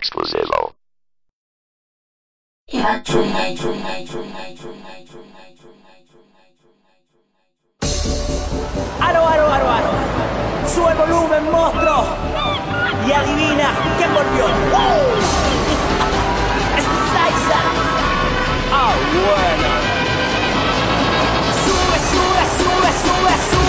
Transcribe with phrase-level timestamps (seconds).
[0.00, 0.74] exclusivo.
[9.00, 9.90] Aro, aro, aro, aro.
[10.66, 12.04] Sube el volumen, monstruo.
[13.06, 13.68] Y adivina
[13.98, 14.46] quién volvió.
[14.72, 15.00] ¡Oh!
[16.78, 17.60] ¡Es Saiza!
[18.72, 19.68] ¡Ah, bueno!
[21.64, 23.59] Sube, sube, sube, sube, sube.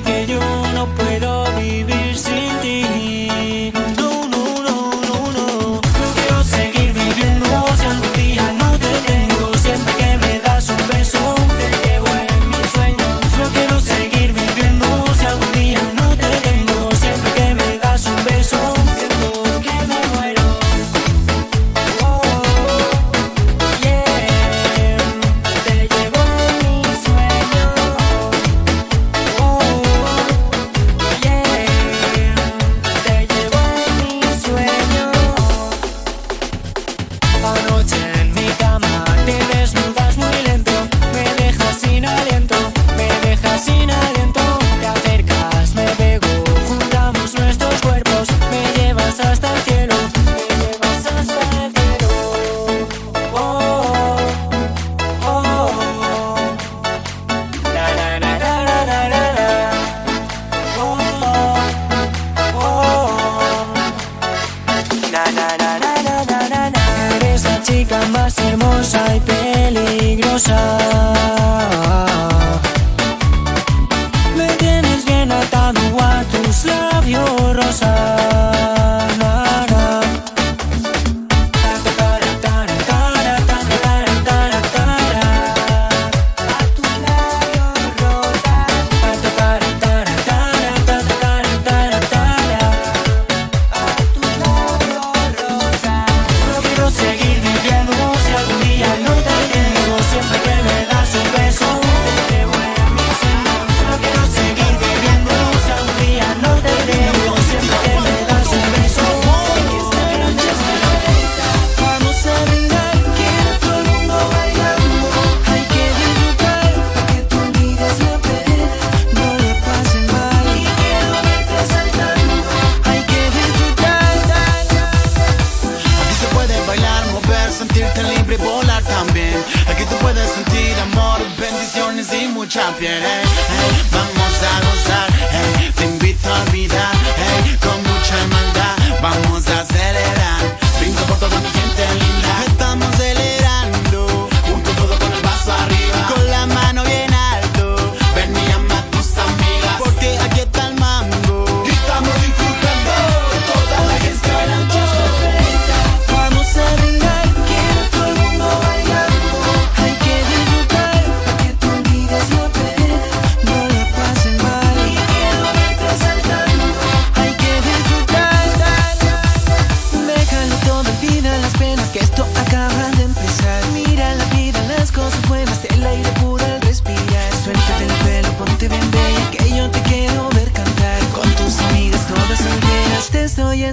[0.00, 0.40] Que yo
[0.74, 1.27] no puedo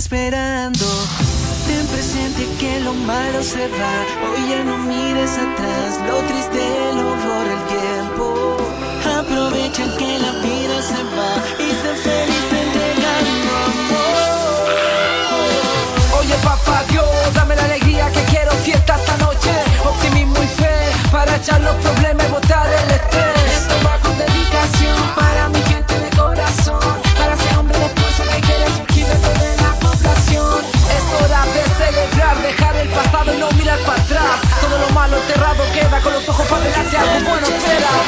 [0.05, 0.85] esperando.
[1.65, 3.95] Ten presente que lo malo se va.
[4.23, 6.61] Hoy ya no mires atrás, lo triste
[6.93, 8.25] lo borra el tiempo.
[9.19, 11.31] Aprovecha que la vida se va
[11.65, 14.69] y sé feliz entregando amor.
[16.19, 19.51] Oye papá Dios, dame la alegría que quiero fiesta esta noche
[19.83, 20.75] Optimismo y fe
[21.11, 22.24] para echar los problemas
[36.05, 38.04] con los ojos para adelante algo bueno espera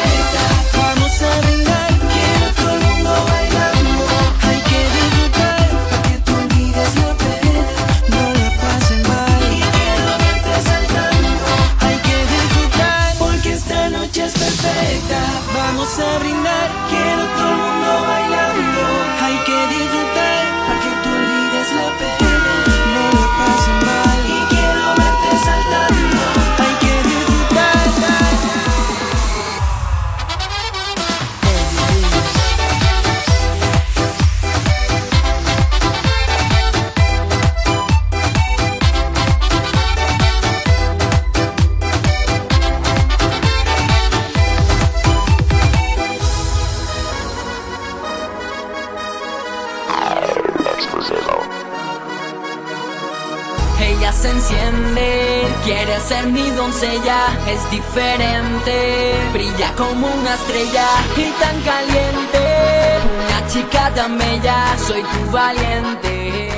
[57.48, 65.32] es diferente, brilla como una estrella y tan caliente, una chica tan bella, soy tu
[65.32, 66.54] valiente.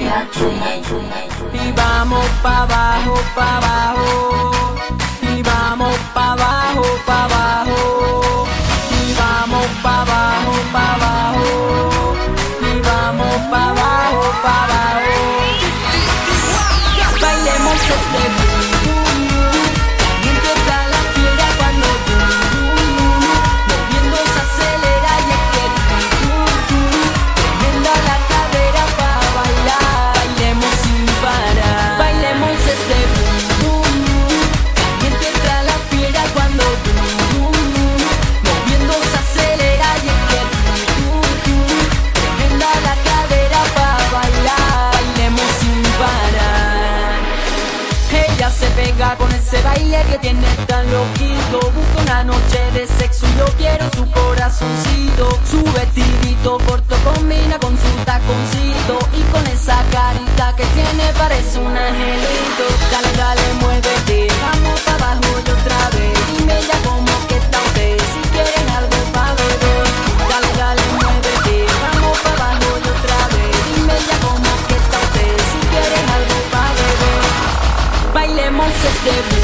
[1.53, 4.51] Y vamos pa' abajo, pa' abajo,
[5.21, 8.47] y vamos pa' abajo, pa' abajo,
[8.91, 12.15] y vamos pa' abajo, pa' abajo,
[12.61, 15.17] y vamos pa' abajo, pa' abajo.
[17.21, 18.68] Bailemos este
[48.49, 51.59] se pega con ese baile que tiene tan loquito.
[51.71, 55.39] Busca una noche de sexo y yo quiero su corazoncito.
[55.49, 58.99] Su vestidito corto combina con su taconcito.
[59.17, 62.65] Y con esa carita que tiene parece un angelito.
[62.91, 66.37] Dale, dale, muévete, vamos para abajo y otra vez.
[66.37, 67.28] Dime ya cómo
[79.09, 79.38] Bailemos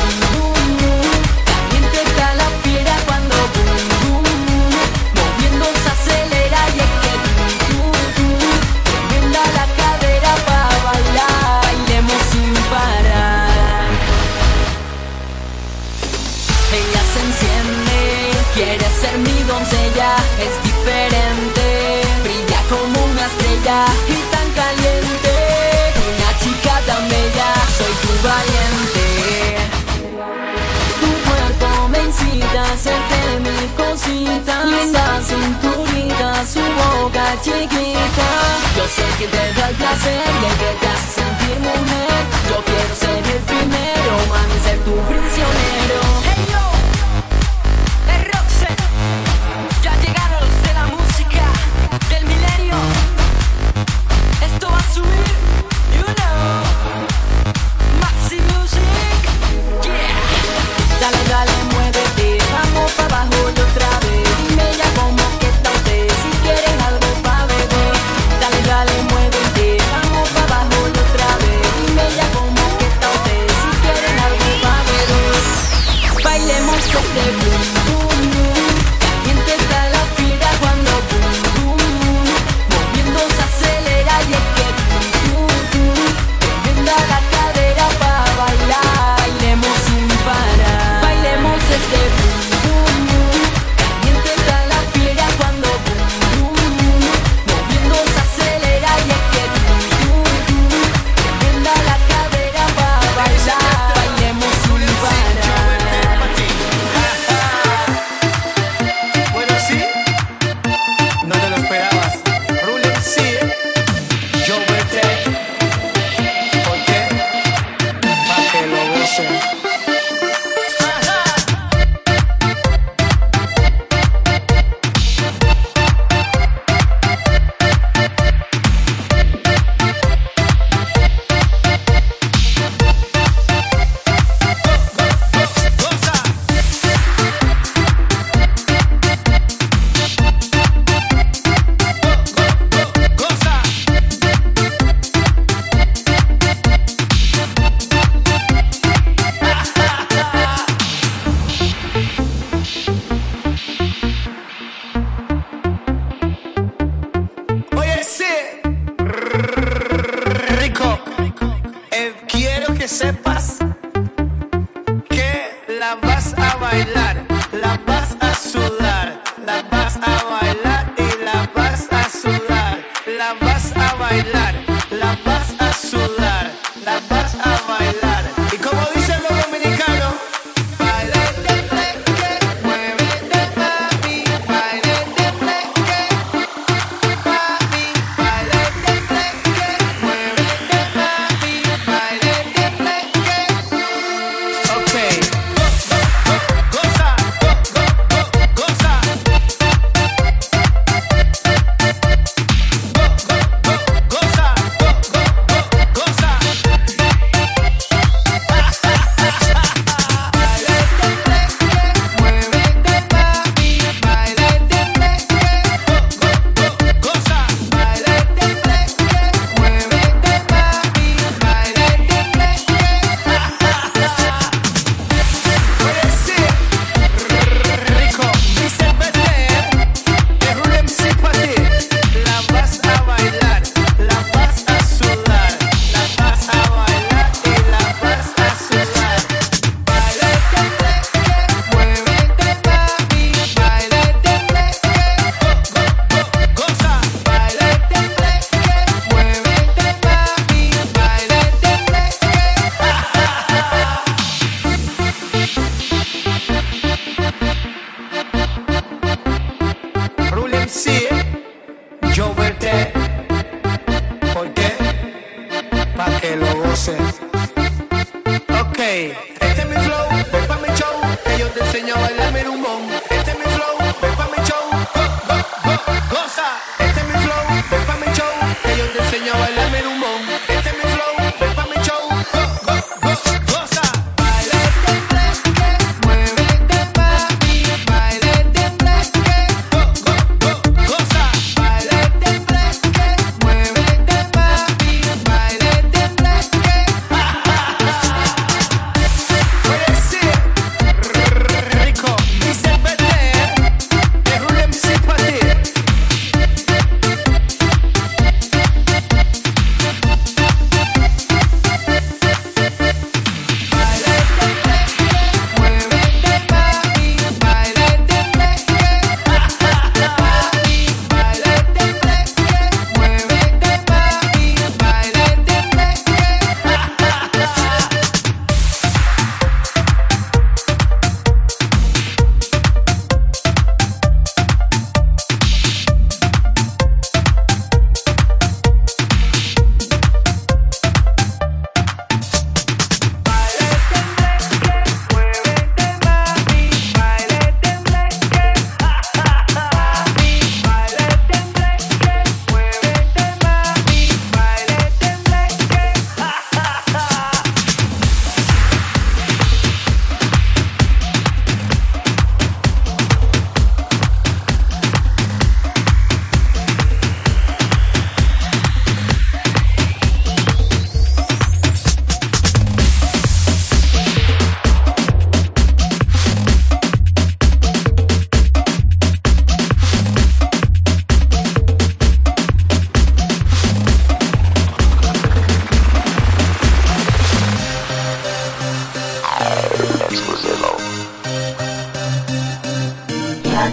[32.86, 34.66] hacerte mil cositas.
[34.66, 38.30] Linda cinturita, su boca chiquita.
[38.78, 42.22] Yo sé que te da el placer el que te hace sentir mujer.
[42.50, 46.00] Yo quiero ser el primero, mami, ser tu prisionero.
[46.26, 46.64] Hey yo,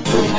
[0.00, 0.32] night.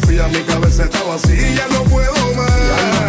[0.00, 3.05] Sofía, mi cabeza está vacía, ya no puedo más.